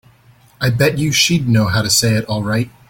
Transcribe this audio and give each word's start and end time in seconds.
I 0.59 0.71
bet 0.71 0.97
you 0.97 1.11
she'd 1.11 1.47
know 1.47 1.67
how 1.67 1.83
to 1.83 1.89
say 1.91 2.15
it 2.15 2.25
all 2.25 2.41
right. 2.43 2.71